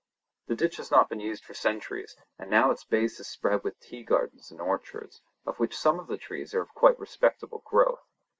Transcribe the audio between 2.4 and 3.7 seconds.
now its base is spread